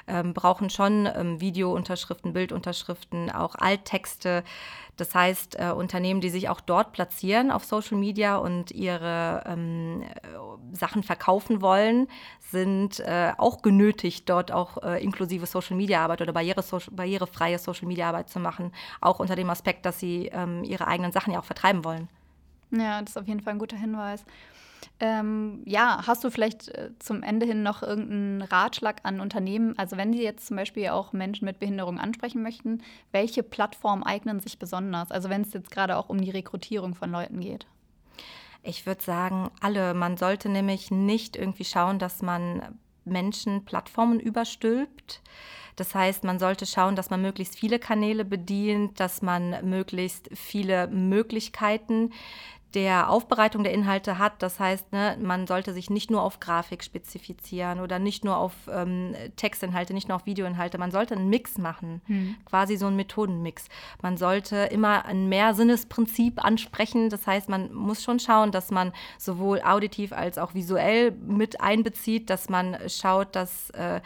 ähm, 0.06 0.34
brauchen 0.34 0.70
schon 0.70 1.06
ähm, 1.06 1.40
Videounterschriften, 1.40 2.32
Bildunterschriften, 2.32 3.30
auch 3.30 3.54
Alttexte. 3.54 4.44
Das 4.96 5.14
heißt, 5.14 5.58
äh, 5.58 5.72
Unternehmen, 5.72 6.20
die 6.20 6.28
sich 6.28 6.48
auch 6.48 6.60
dort 6.60 6.92
platzieren 6.92 7.50
auf 7.50 7.64
Social 7.64 7.98
Media 7.98 8.36
und 8.36 8.70
ihre 8.70 9.42
ähm, 9.46 10.02
äh, 10.02 10.36
Sachen 10.72 11.02
verkaufen 11.02 11.60
wollen, 11.60 12.08
sind 12.50 13.00
äh, 13.00 13.32
auch 13.36 13.62
genötigt, 13.62 14.28
dort 14.28 14.52
auch 14.52 14.82
äh, 14.82 15.02
inklusive 15.02 15.46
Social 15.46 15.76
Media 15.76 16.02
Arbeit 16.02 16.22
oder 16.22 16.32
barriere 16.32 16.64
barrierefreie 16.90 17.58
Social 17.58 17.86
Media 17.86 18.08
Arbeit 18.08 18.28
zu 18.28 18.38
machen. 18.40 18.72
Auch 19.00 19.20
unter 19.20 19.36
dem 19.36 19.50
Aspekt, 19.50 19.86
dass 19.86 19.98
sie 19.98 20.30
ähm, 20.32 20.64
ihre 20.64 20.86
eigenen 20.86 21.12
Sachen 21.12 21.32
ja 21.32 21.40
auch 21.40 21.44
vertreiben 21.44 21.84
wollen. 21.84 22.08
Ja, 22.70 23.00
das 23.00 23.10
ist 23.10 23.18
auf 23.18 23.28
jeden 23.28 23.40
Fall 23.40 23.54
ein 23.54 23.58
guter 23.58 23.76
Hinweis. 23.76 24.24
Ähm, 25.00 25.62
ja, 25.64 26.06
hast 26.06 26.24
du 26.24 26.30
vielleicht 26.30 26.68
äh, 26.68 26.90
zum 26.98 27.22
Ende 27.22 27.46
hin 27.46 27.62
noch 27.62 27.82
irgendeinen 27.82 28.42
Ratschlag 28.42 29.00
an 29.02 29.20
Unternehmen? 29.20 29.76
Also 29.78 29.96
wenn 29.96 30.12
Sie 30.12 30.22
jetzt 30.22 30.46
zum 30.46 30.56
Beispiel 30.56 30.88
auch 30.88 31.12
Menschen 31.12 31.46
mit 31.46 31.58
Behinderung 31.58 31.98
ansprechen 31.98 32.42
möchten, 32.42 32.82
welche 33.12 33.42
Plattformen 33.42 34.02
eignen 34.02 34.40
sich 34.40 34.58
besonders? 34.58 35.10
Also 35.10 35.30
wenn 35.30 35.42
es 35.42 35.52
jetzt 35.52 35.70
gerade 35.70 35.96
auch 35.96 36.08
um 36.08 36.20
die 36.20 36.30
Rekrutierung 36.30 36.94
von 36.94 37.10
Leuten 37.10 37.40
geht. 37.40 37.66
Ich 38.66 38.86
würde 38.86 39.02
sagen, 39.02 39.50
alle. 39.60 39.92
Man 39.92 40.16
sollte 40.16 40.48
nämlich 40.48 40.90
nicht 40.90 41.36
irgendwie 41.36 41.66
schauen, 41.66 41.98
dass 41.98 42.22
man 42.22 42.78
Menschen 43.04 43.66
Plattformen 43.66 44.18
überstülpt. 44.18 45.20
Das 45.76 45.94
heißt, 45.94 46.24
man 46.24 46.38
sollte 46.38 46.64
schauen, 46.64 46.96
dass 46.96 47.10
man 47.10 47.20
möglichst 47.20 47.58
viele 47.58 47.78
Kanäle 47.78 48.24
bedient, 48.24 48.98
dass 49.00 49.20
man 49.20 49.68
möglichst 49.68 50.30
viele 50.32 50.86
Möglichkeiten 50.86 52.10
der 52.74 53.08
Aufbereitung 53.08 53.62
der 53.62 53.72
Inhalte 53.72 54.18
hat. 54.18 54.42
Das 54.42 54.58
heißt, 54.58 54.92
ne, 54.92 55.16
man 55.20 55.46
sollte 55.46 55.72
sich 55.72 55.90
nicht 55.90 56.10
nur 56.10 56.22
auf 56.22 56.40
Grafik 56.40 56.82
spezifizieren 56.82 57.80
oder 57.80 57.98
nicht 57.98 58.24
nur 58.24 58.36
auf 58.36 58.52
ähm, 58.70 59.14
Textinhalte, 59.36 59.94
nicht 59.94 60.08
nur 60.08 60.16
auf 60.16 60.26
Videoinhalte. 60.26 60.78
Man 60.78 60.90
sollte 60.90 61.14
einen 61.14 61.30
Mix 61.30 61.56
machen, 61.56 62.02
hm. 62.06 62.36
quasi 62.44 62.76
so 62.76 62.86
einen 62.86 62.96
Methodenmix. 62.96 63.68
Man 64.02 64.16
sollte 64.16 64.56
immer 64.56 65.04
ein 65.06 65.28
Mehrsinnesprinzip 65.28 66.44
ansprechen. 66.44 67.10
Das 67.10 67.26
heißt, 67.26 67.48
man 67.48 67.72
muss 67.72 68.02
schon 68.02 68.18
schauen, 68.18 68.50
dass 68.50 68.70
man 68.70 68.92
sowohl 69.18 69.62
auditiv 69.62 70.12
als 70.12 70.38
auch 70.38 70.54
visuell 70.54 71.12
mit 71.12 71.60
einbezieht, 71.60 72.28
dass 72.28 72.48
man 72.48 72.76
schaut, 72.88 73.36
dass 73.36 73.70
äh, 73.70 74.00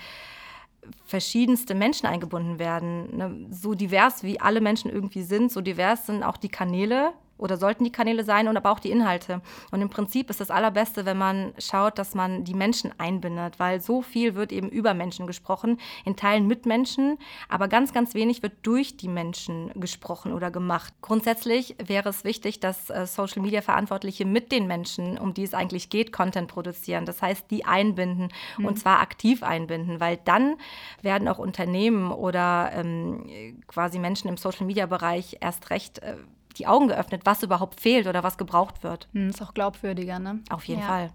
verschiedenste 1.05 1.75
Menschen 1.75 2.07
eingebunden 2.07 2.59
werden. 2.59 3.17
Ne? 3.17 3.47
So 3.51 3.75
divers 3.75 4.23
wie 4.23 4.41
alle 4.41 4.61
Menschen 4.61 4.91
irgendwie 4.91 5.23
sind, 5.23 5.51
so 5.51 5.61
divers 5.61 6.07
sind 6.07 6.23
auch 6.23 6.37
die 6.37 6.49
Kanäle, 6.49 7.13
oder 7.39 7.57
sollten 7.57 7.85
die 7.85 7.93
Kanäle 7.93 8.25
sein 8.25 8.49
und 8.49 8.57
aber 8.57 8.71
auch 8.71 8.81
die 8.81 8.91
Inhalte. 8.91 9.41
Und 9.71 9.81
im 9.81 9.89
Prinzip 9.89 10.29
ist 10.31 10.41
das 10.41 10.51
Allerbeste, 10.51 11.07
wenn 11.07 11.19
man 11.19 11.53
schaut, 11.59 11.99
dass 11.99 12.15
man 12.15 12.45
die 12.45 12.55
Menschen 12.55 12.93
einbindet, 12.99 13.59
weil 13.59 13.81
so 13.81 14.03
viel 14.03 14.35
wird 14.35 14.53
eben 14.53 14.69
über 14.69 14.95
Menschen 14.95 15.27
gesprochen, 15.27 15.79
in 16.05 16.17
Teilen 16.17 16.47
mit 16.47 16.67
Menschen, 16.67 17.19
aber 17.49 17.69
ganz, 17.69 17.93
ganz 17.93 18.15
wenig 18.15 18.43
wird 18.43 18.55
durch 18.63 18.97
die 18.97 19.09
Menschen 19.09 19.71
gesprochen 19.75 20.33
oder 20.33 20.51
gemacht. 20.51 20.93
Grundsätzlich 21.01 21.77
wäre 21.83 22.09
es 22.09 22.25
wichtig, 22.25 22.61
dass 22.61 22.91
äh, 22.91 23.07
Social 23.07 23.43
Media 23.43 23.63
Verantwortliche 23.63 24.25
mit 24.25 24.53
den 24.53 24.67
Menschen, 24.67 25.19
um 25.19 25.35
die 25.35 25.45
es 25.45 25.55
eigentlich 25.55 25.91
geht, 25.91 26.13
Content 26.13 26.49
produzieren. 26.49 27.07
Das 27.07 27.23
heißt, 27.23 27.51
die 27.51 27.65
einbinden 27.65 28.29
mhm. 28.57 28.65
und 28.65 28.79
zwar 28.79 29.01
aktiv 29.01 29.43
einbinden, 29.43 30.01
weil 30.01 30.19
dann 30.25 30.57
werden 31.03 31.29
auch 31.29 31.39
Unternehmen 31.39 32.11
oder 32.11 32.71
ähm, 32.75 33.63
quasi 33.67 33.99
Menschen 33.99 34.29
im 34.29 34.37
Social 34.37 34.67
Media 34.67 34.87
Bereich 34.87 35.39
erst 35.41 35.71
recht 35.71 36.01
äh, 36.01 36.17
die 36.59 36.67
Augen 36.67 36.89
geöffnet, 36.89 37.23
was 37.25 37.43
überhaupt 37.43 37.81
fehlt 37.81 38.07
oder 38.07 38.23
was 38.23 38.39
gebraucht 38.39 38.83
wird. 38.83 39.09
Hm, 39.13 39.31
ist 39.31 39.43
auch 39.43 39.55
glaubwürdiger, 39.55 40.19
ne? 40.19 40.41
Auf 40.51 40.65
jeden 40.65 40.81
ja. 40.81 40.87
Fall. 40.87 41.11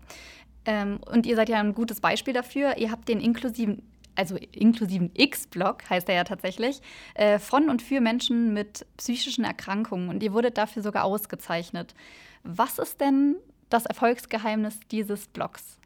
Ähm, 0.66 1.00
und 1.12 1.26
ihr 1.26 1.36
seid 1.36 1.50
ja 1.50 1.60
ein 1.60 1.74
gutes 1.74 2.00
Beispiel 2.00 2.34
dafür. 2.34 2.78
Ihr 2.78 2.92
habt 2.92 3.10
den 3.10 3.20
inklusiven 3.20 3.84
also 4.16 4.36
inklusiven 4.52 5.12
X-Blog 5.16 5.90
heißt 5.90 6.08
er 6.08 6.16
ja 6.16 6.24
tatsächlich, 6.24 6.82
äh, 7.16 7.40
von 7.40 7.70
und 7.70 7.82
für 7.82 8.00
Menschen 8.00 8.54
mit 8.54 8.86
psychischen 8.98 9.44
Erkrankungen. 9.44 10.10
Und 10.10 10.22
ihr 10.22 10.34
wurdet 10.34 10.58
dafür 10.58 10.84
sogar 10.84 11.04
ausgezeichnet. 11.04 11.96
Was 12.44 12.78
ist 12.78 13.02
denn 13.02 13.38
das 13.70 13.86
Erfolgsgeheimnis 13.86 14.80
dieses 14.92 15.28
Blogs? 15.28 15.80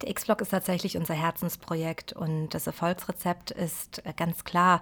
Der 0.00 0.10
X-Blog 0.10 0.40
ist 0.40 0.48
tatsächlich 0.48 0.96
unser 0.96 1.14
Herzensprojekt 1.14 2.12
und 2.12 2.50
das 2.50 2.66
Erfolgsrezept 2.66 3.50
ist 3.50 4.04
äh, 4.06 4.12
ganz 4.16 4.44
klar. 4.44 4.80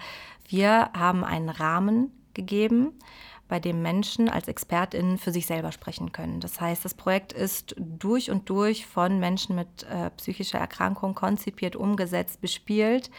Wir 0.49 0.91
haben 0.97 1.25
einen 1.25 1.49
Rahmen 1.49 2.13
gegeben, 2.35 2.93
bei 3.51 3.59
dem 3.61 3.83
Menschen 3.83 4.29
als 4.31 4.49
ExpertInnen 4.49 5.19
für 5.19 5.33
sich 5.33 5.45
selber 5.45 5.73
sprechen 5.73 6.13
können. 6.13 6.41
Das 6.41 6.61
heißt, 6.61 6.85
das 6.85 6.95
Projekt 6.95 7.33
ist 7.33 7.75
durch 7.77 8.31
und 8.31 8.49
durch 8.49 8.87
von 8.87 9.19
Menschen 9.19 9.57
mit 9.57 9.83
äh, 9.83 10.09
psychischer 10.17 10.59
Erkrankung 10.59 11.15
konzipiert, 11.15 11.75
umgesetzt, 11.75 12.41
bespielt. 12.41 13.11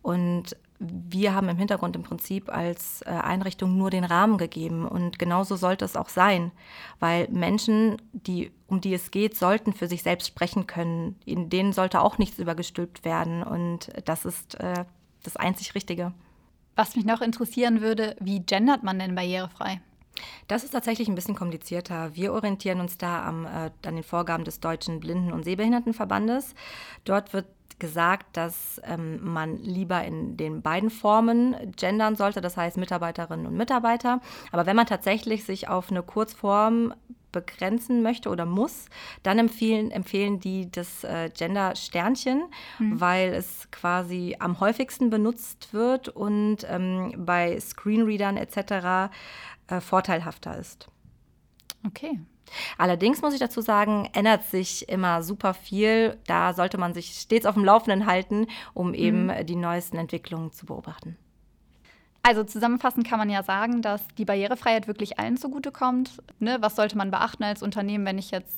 Und 0.00 0.56
wir 0.78 1.34
haben 1.34 1.50
im 1.50 1.58
Hintergrund 1.58 1.94
im 1.94 2.02
Prinzip 2.02 2.48
als 2.48 3.02
äh, 3.02 3.10
Einrichtung 3.10 3.76
nur 3.76 3.90
den 3.90 4.04
Rahmen 4.04 4.38
gegeben. 4.38 4.88
Und 4.88 5.18
genauso 5.18 5.56
sollte 5.56 5.84
es 5.84 5.96
auch 5.96 6.08
sein, 6.08 6.50
weil 6.98 7.28
Menschen, 7.28 8.00
die, 8.12 8.50
um 8.66 8.80
die 8.80 8.94
es 8.94 9.10
geht, 9.10 9.36
sollten 9.36 9.74
für 9.74 9.86
sich 9.86 10.02
selbst 10.02 10.28
sprechen 10.28 10.66
können. 10.66 11.20
In 11.26 11.50
denen 11.50 11.74
sollte 11.74 12.00
auch 12.00 12.16
nichts 12.16 12.38
übergestülpt 12.38 13.04
werden. 13.04 13.42
Und 13.42 13.90
das 14.06 14.24
ist 14.24 14.58
äh, 14.60 14.86
das 15.22 15.36
einzig 15.36 15.74
Richtige. 15.74 16.12
Was 16.74 16.96
mich 16.96 17.04
noch 17.04 17.20
interessieren 17.20 17.80
würde, 17.80 18.16
wie 18.20 18.40
gendert 18.40 18.82
man 18.82 18.98
denn 18.98 19.14
barrierefrei? 19.14 19.80
Das 20.48 20.64
ist 20.64 20.70
tatsächlich 20.70 21.08
ein 21.08 21.14
bisschen 21.14 21.34
komplizierter. 21.34 22.14
Wir 22.14 22.32
orientieren 22.32 22.80
uns 22.80 22.98
da 22.98 23.26
am, 23.26 23.46
äh, 23.46 23.70
an 23.86 23.94
den 23.94 24.02
Vorgaben 24.02 24.44
des 24.44 24.60
Deutschen 24.60 25.00
Blinden- 25.00 25.32
und 25.32 25.44
Sehbehindertenverbandes. 25.44 26.54
Dort 27.04 27.32
wird 27.32 27.46
gesagt, 27.78 28.36
dass 28.36 28.80
ähm, 28.84 29.18
man 29.22 29.56
lieber 29.56 30.04
in 30.04 30.36
den 30.36 30.62
beiden 30.62 30.90
Formen 30.90 31.56
gendern 31.76 32.14
sollte, 32.14 32.40
das 32.40 32.56
heißt 32.56 32.76
Mitarbeiterinnen 32.76 33.46
und 33.46 33.56
Mitarbeiter. 33.56 34.20
Aber 34.52 34.66
wenn 34.66 34.76
man 34.76 34.86
tatsächlich 34.86 35.44
sich 35.44 35.68
auf 35.68 35.90
eine 35.90 36.02
Kurzform 36.02 36.94
begrenzen 37.32 38.02
möchte 38.02 38.28
oder 38.28 38.46
muss, 38.46 38.86
dann 39.22 39.38
empfehlen, 39.38 39.90
empfehlen 39.90 40.40
die 40.40 40.70
das 40.70 41.04
äh, 41.04 41.30
Gender-Sternchen, 41.30 42.44
mhm. 42.78 43.00
weil 43.00 43.32
es 43.32 43.68
quasi 43.70 44.36
am 44.38 44.60
häufigsten 44.60 45.10
benutzt 45.10 45.72
wird 45.72 46.08
und 46.08 46.58
ähm, 46.68 47.14
bei 47.16 47.58
Screenreadern 47.58 48.36
etc. 48.36 49.12
Äh, 49.66 49.80
vorteilhafter 49.80 50.56
ist. 50.58 50.88
Okay. 51.86 52.20
Allerdings 52.78 53.22
muss 53.22 53.34
ich 53.34 53.40
dazu 53.40 53.60
sagen, 53.60 54.08
ändert 54.12 54.44
sich 54.44 54.88
immer 54.88 55.22
super 55.22 55.54
viel. 55.54 56.18
Da 56.26 56.52
sollte 56.52 56.78
man 56.78 56.94
sich 56.94 57.14
stets 57.14 57.46
auf 57.46 57.54
dem 57.54 57.64
Laufenden 57.64 58.06
halten, 58.06 58.46
um 58.74 58.94
eben 58.94 59.26
mhm. 59.26 59.46
die 59.46 59.56
neuesten 59.56 59.96
Entwicklungen 59.96 60.52
zu 60.52 60.66
beobachten. 60.66 61.16
Also 62.22 62.44
zusammenfassend 62.44 63.06
kann 63.06 63.18
man 63.18 63.30
ja 63.30 63.42
sagen, 63.42 63.82
dass 63.82 64.06
die 64.16 64.24
Barrierefreiheit 64.24 64.86
wirklich 64.86 65.18
allen 65.18 65.36
zugutekommt. 65.36 66.22
Ne? 66.38 66.58
Was 66.60 66.76
sollte 66.76 66.96
man 66.96 67.10
beachten 67.10 67.42
als 67.42 67.62
Unternehmen, 67.62 68.06
wenn 68.06 68.18
ich 68.18 68.30
jetzt 68.30 68.56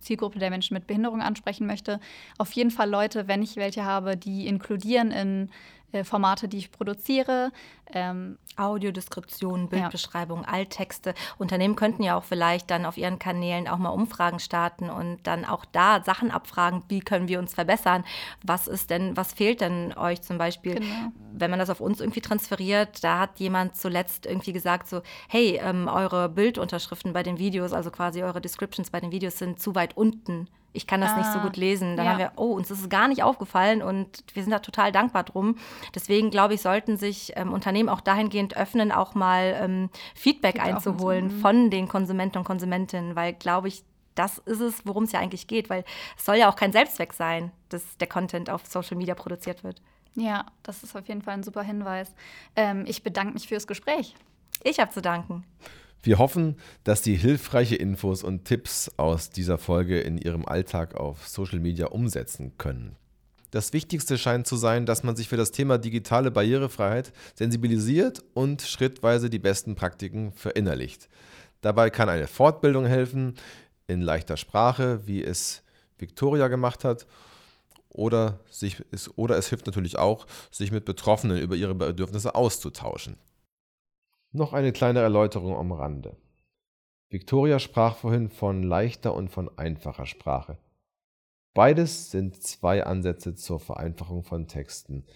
Zielgruppe 0.00 0.40
der 0.40 0.50
Menschen 0.50 0.74
mit 0.74 0.88
Behinderung 0.88 1.22
ansprechen 1.22 1.66
möchte? 1.66 2.00
Auf 2.38 2.50
jeden 2.52 2.72
Fall 2.72 2.90
Leute, 2.90 3.28
wenn 3.28 3.42
ich 3.42 3.54
welche 3.56 3.84
habe, 3.84 4.16
die 4.16 4.48
inkludieren 4.48 5.12
in 5.12 5.50
äh, 5.94 6.04
Formate, 6.04 6.48
die 6.48 6.58
ich 6.58 6.72
produziere. 6.72 7.52
Ähm, 7.92 8.38
Audiodeskription, 8.56 9.68
Bildbeschreibung, 9.68 10.42
ja. 10.42 10.48
Alttexte. 10.48 11.14
Unternehmen 11.38 11.76
könnten 11.76 12.02
ja 12.02 12.16
auch 12.16 12.24
vielleicht 12.24 12.70
dann 12.70 12.86
auf 12.86 12.96
ihren 12.96 13.18
Kanälen 13.18 13.68
auch 13.68 13.78
mal 13.78 13.90
Umfragen 13.90 14.38
starten 14.38 14.90
und 14.90 15.18
dann 15.24 15.44
auch 15.44 15.64
da 15.64 16.02
Sachen 16.02 16.30
abfragen, 16.30 16.82
wie 16.88 17.00
können 17.00 17.28
wir 17.28 17.38
uns 17.38 17.54
verbessern? 17.54 18.04
Was 18.42 18.68
ist 18.68 18.90
denn, 18.90 19.16
was 19.16 19.32
fehlt 19.32 19.60
denn 19.60 19.92
euch 19.96 20.22
zum 20.22 20.38
Beispiel? 20.38 20.76
Genau. 20.76 21.12
Wenn 21.32 21.50
man 21.50 21.58
das 21.58 21.70
auf 21.70 21.80
uns 21.80 22.00
irgendwie 22.00 22.20
transferiert, 22.20 23.02
da 23.02 23.18
hat 23.20 23.38
jemand 23.38 23.76
zuletzt 23.76 24.26
irgendwie 24.26 24.52
gesagt 24.52 24.88
so, 24.88 25.02
hey, 25.28 25.60
ähm, 25.62 25.88
eure 25.88 26.28
Bildunterschriften 26.28 27.12
bei 27.12 27.22
den 27.22 27.38
Videos, 27.38 27.72
also 27.72 27.90
quasi 27.90 28.22
eure 28.22 28.40
Descriptions 28.40 28.90
bei 28.90 29.00
den 29.00 29.12
Videos 29.12 29.38
sind 29.38 29.60
zu 29.60 29.74
weit 29.74 29.96
unten 29.96 30.48
ich 30.74 30.86
kann 30.86 31.00
das 31.00 31.12
ah, 31.12 31.16
nicht 31.16 31.32
so 31.32 31.38
ah, 31.38 31.42
gut 31.42 31.56
lesen. 31.56 31.96
Dann 31.96 32.04
ja. 32.04 32.12
haben 32.12 32.18
wir, 32.18 32.32
oh, 32.36 32.52
uns 32.52 32.70
ist 32.70 32.80
es 32.80 32.88
gar 32.88 33.08
nicht 33.08 33.22
aufgefallen 33.22 33.82
und 33.82 34.24
wir 34.34 34.42
sind 34.42 34.52
da 34.52 34.58
total 34.58 34.92
dankbar 34.92 35.24
drum. 35.24 35.56
Deswegen 35.94 36.30
glaube 36.30 36.54
ich, 36.54 36.62
sollten 36.62 36.96
sich 36.96 37.32
ähm, 37.36 37.52
Unternehmen 37.52 37.88
auch 37.88 38.00
dahingehend 38.00 38.56
öffnen, 38.56 38.92
auch 38.92 39.14
mal 39.14 39.56
ähm, 39.58 39.90
Feedback 40.14 40.34
Feedback 40.34 40.60
einzuholen 40.60 41.30
von 41.30 41.70
den 41.70 41.88
Konsumenten 41.88 42.38
und 42.38 42.44
Konsumentinnen, 42.44 43.16
weil, 43.16 43.32
glaube 43.32 43.68
ich, 43.68 43.84
das 44.14 44.38
ist 44.38 44.60
es, 44.60 44.86
worum 44.86 45.04
es 45.04 45.12
ja 45.12 45.20
eigentlich 45.20 45.46
geht, 45.46 45.70
weil 45.70 45.84
es 46.16 46.24
soll 46.24 46.36
ja 46.36 46.48
auch 46.48 46.56
kein 46.56 46.72
Selbstzweck 46.72 47.12
sein, 47.12 47.50
dass 47.68 47.96
der 47.96 48.08
Content 48.08 48.50
auf 48.50 48.66
Social 48.66 48.96
Media 48.96 49.14
produziert 49.14 49.64
wird. 49.64 49.80
Ja, 50.14 50.46
das 50.62 50.84
ist 50.84 50.94
auf 50.96 51.08
jeden 51.08 51.22
Fall 51.22 51.34
ein 51.34 51.42
super 51.42 51.62
Hinweis. 51.62 52.14
Ähm, 52.54 52.84
ich 52.86 53.02
bedanke 53.02 53.34
mich 53.34 53.48
fürs 53.48 53.66
Gespräch. 53.66 54.14
Ich 54.62 54.78
habe 54.78 54.92
zu 54.92 55.02
danken. 55.02 55.44
Wir 56.04 56.18
hoffen, 56.18 56.56
dass 56.84 57.02
Sie 57.02 57.16
hilfreiche 57.16 57.76
Infos 57.76 58.22
und 58.22 58.44
Tipps 58.44 58.90
aus 58.98 59.30
dieser 59.30 59.56
Folge 59.56 60.00
in 60.00 60.18
Ihrem 60.18 60.44
Alltag 60.44 60.96
auf 60.96 61.26
Social 61.26 61.60
Media 61.60 61.86
umsetzen 61.86 62.52
können. 62.58 62.96
Das 63.50 63.72
Wichtigste 63.72 64.18
scheint 64.18 64.46
zu 64.46 64.56
sein, 64.56 64.84
dass 64.84 65.02
man 65.02 65.16
sich 65.16 65.28
für 65.28 65.38
das 65.38 65.50
Thema 65.50 65.78
digitale 65.78 66.30
Barrierefreiheit 66.30 67.14
sensibilisiert 67.34 68.22
und 68.34 68.60
schrittweise 68.60 69.30
die 69.30 69.38
besten 69.38 69.76
Praktiken 69.76 70.32
verinnerlicht. 70.32 71.08
Dabei 71.62 71.88
kann 71.88 72.10
eine 72.10 72.26
Fortbildung 72.26 72.84
helfen 72.84 73.36
in 73.86 74.02
leichter 74.02 74.36
Sprache, 74.36 75.06
wie 75.06 75.24
es 75.24 75.62
Victoria 75.96 76.48
gemacht 76.48 76.84
hat, 76.84 77.06
oder, 77.88 78.40
sich, 78.50 78.82
oder 79.16 79.38
es 79.38 79.48
hilft 79.48 79.64
natürlich 79.64 79.96
auch, 79.96 80.26
sich 80.50 80.70
mit 80.70 80.84
Betroffenen 80.84 81.38
über 81.38 81.56
ihre 81.56 81.74
Bedürfnisse 81.74 82.34
auszutauschen. 82.34 83.16
Noch 84.36 84.52
eine 84.52 84.72
kleine 84.72 84.98
Erläuterung 84.98 85.54
am 85.54 85.70
Rande. 85.70 86.16
Victoria 87.08 87.60
sprach 87.60 87.94
vorhin 87.94 88.30
von 88.30 88.64
leichter 88.64 89.14
und 89.14 89.28
von 89.28 89.48
einfacher 89.56 90.06
Sprache. 90.06 90.58
Beides 91.54 92.10
sind 92.10 92.42
zwei 92.42 92.84
Ansätze 92.84 93.36
zur 93.36 93.60
Vereinfachung 93.60 94.24
von 94.24 94.48
Texten, 94.48 95.06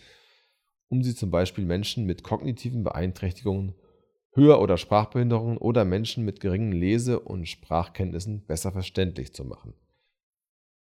um 0.87 1.03
sie 1.03 1.17
zum 1.17 1.33
Beispiel 1.33 1.65
Menschen 1.65 2.07
mit 2.07 2.23
kognitiven 2.23 2.85
Beeinträchtigungen, 2.85 3.75
Hör- 4.35 4.61
oder 4.61 4.77
Sprachbehinderungen 4.77 5.59
oder 5.59 5.85
Menschen 5.85 6.25
mit 6.25 6.39
geringen 6.39 6.71
Lese- 6.71 7.19
und 7.19 7.49
Sprachkenntnissen 7.49 8.47
besser 8.47 8.71
verständlich 8.71 9.35
zu 9.35 9.45
machen. 9.45 9.75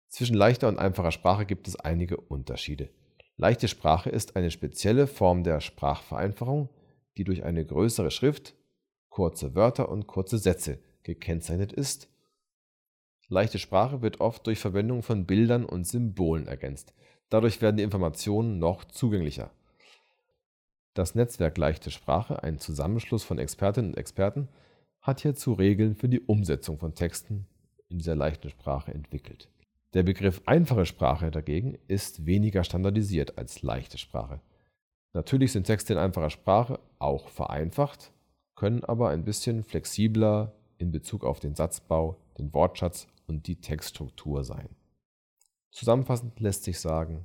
Zwischen 0.08 0.36
leichter 0.36 0.68
und 0.68 0.78
einfacher 0.78 1.12
Sprache 1.12 1.46
gibt 1.46 1.68
es 1.68 1.76
einige 1.76 2.18
Unterschiede. 2.18 2.90
Leichte 3.38 3.66
Sprache 3.66 4.10
ist 4.10 4.36
eine 4.36 4.50
spezielle 4.50 5.06
Form 5.06 5.42
der 5.42 5.62
Sprachvereinfachung, 5.62 6.68
die 7.16 7.24
durch 7.24 7.44
eine 7.44 7.64
größere 7.64 8.10
Schrift, 8.10 8.54
kurze 9.08 9.54
Wörter 9.54 9.88
und 9.88 10.06
kurze 10.06 10.38
Sätze 10.38 10.78
gekennzeichnet 11.02 11.72
ist. 11.72 12.08
Leichte 13.28 13.58
Sprache 13.58 14.02
wird 14.02 14.20
oft 14.20 14.46
durch 14.46 14.58
Verwendung 14.58 15.02
von 15.02 15.26
Bildern 15.26 15.64
und 15.64 15.86
Symbolen 15.86 16.46
ergänzt. 16.46 16.94
Dadurch 17.28 17.60
werden 17.60 17.76
die 17.76 17.82
Informationen 17.82 18.58
noch 18.58 18.84
zugänglicher. 18.84 19.50
Das 20.94 21.14
Netzwerk 21.14 21.58
Leichte 21.58 21.90
Sprache, 21.90 22.42
ein 22.42 22.58
Zusammenschluss 22.58 23.24
von 23.24 23.38
Expertinnen 23.38 23.92
und 23.92 23.98
Experten, 23.98 24.48
hat 25.02 25.20
hierzu 25.20 25.52
Regeln 25.52 25.94
für 25.94 26.08
die 26.08 26.20
Umsetzung 26.20 26.78
von 26.78 26.94
Texten 26.94 27.46
in 27.88 27.98
dieser 27.98 28.16
leichten 28.16 28.50
Sprache 28.50 28.92
entwickelt. 28.92 29.48
Der 29.94 30.02
Begriff 30.02 30.42
einfache 30.46 30.86
Sprache 30.86 31.30
dagegen 31.30 31.78
ist 31.86 32.26
weniger 32.26 32.64
standardisiert 32.64 33.38
als 33.38 33.62
leichte 33.62 33.98
Sprache. 33.98 34.40
Natürlich 35.16 35.52
sind 35.52 35.64
Texte 35.64 35.94
in 35.94 35.98
einfacher 35.98 36.28
Sprache 36.28 36.78
auch 36.98 37.30
vereinfacht, 37.30 38.12
können 38.54 38.84
aber 38.84 39.08
ein 39.08 39.24
bisschen 39.24 39.64
flexibler 39.64 40.52
in 40.76 40.92
Bezug 40.92 41.24
auf 41.24 41.40
den 41.40 41.54
Satzbau, 41.54 42.18
den 42.36 42.52
Wortschatz 42.52 43.08
und 43.26 43.46
die 43.46 43.58
Textstruktur 43.58 44.44
sein. 44.44 44.68
Zusammenfassend 45.70 46.38
lässt 46.38 46.64
sich 46.64 46.80
sagen, 46.80 47.24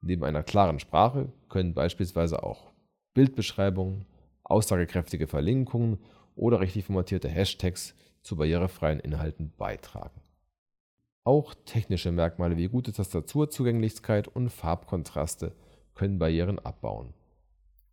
neben 0.00 0.22
einer 0.22 0.44
klaren 0.44 0.78
Sprache 0.78 1.32
können 1.48 1.74
beispielsweise 1.74 2.44
auch 2.44 2.70
Bildbeschreibungen, 3.12 4.06
aussagekräftige 4.44 5.26
Verlinkungen 5.26 5.98
oder 6.36 6.60
richtig 6.60 6.84
formatierte 6.84 7.28
Hashtags 7.28 7.96
zu 8.22 8.36
barrierefreien 8.36 9.00
Inhalten 9.00 9.52
beitragen. 9.56 10.20
Auch 11.24 11.54
technische 11.64 12.12
Merkmale 12.12 12.56
wie 12.56 12.68
gute 12.68 12.92
Tastaturzugänglichkeit 12.92 14.28
und 14.28 14.50
Farbkontraste 14.50 15.56
können 15.96 16.20
Barrieren 16.20 16.60
abbauen. 16.60 17.15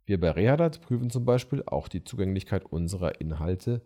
Wir 0.05 0.19
bei 0.19 0.31
Rehadat 0.31 0.81
prüfen 0.81 1.09
zum 1.09 1.25
Beispiel 1.25 1.63
auch 1.65 1.87
die 1.87 2.03
Zugänglichkeit 2.03 2.65
unserer 2.65 3.21
Inhalte, 3.21 3.81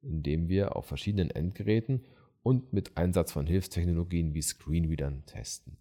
indem 0.00 0.48
wir 0.48 0.76
auf 0.76 0.86
verschiedenen 0.86 1.30
Endgeräten 1.30 2.04
und 2.42 2.72
mit 2.72 2.96
Einsatz 2.96 3.32
von 3.32 3.46
Hilfstechnologien 3.46 4.34
wie 4.34 4.42
Screenreadern 4.42 5.24
testen. 5.26 5.76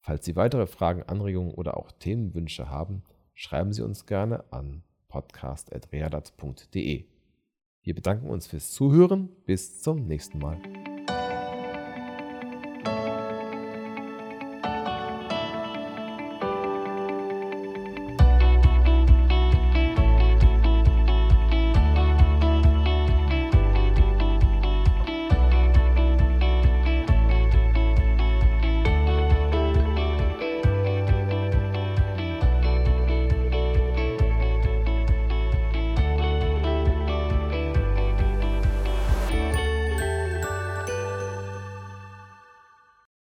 Falls 0.00 0.24
Sie 0.24 0.36
weitere 0.36 0.66
Fragen, 0.66 1.02
Anregungen 1.02 1.54
oder 1.54 1.76
auch 1.76 1.92
Themenwünsche 1.92 2.68
haben, 2.68 3.02
schreiben 3.34 3.72
Sie 3.72 3.82
uns 3.82 4.06
gerne 4.06 4.44
an 4.52 4.82
podcast.rehadat.de. 5.08 7.04
Wir 7.82 7.94
bedanken 7.94 8.28
uns 8.28 8.46
fürs 8.46 8.72
Zuhören. 8.72 9.28
Bis 9.44 9.82
zum 9.82 10.06
nächsten 10.06 10.38
Mal. 10.38 10.58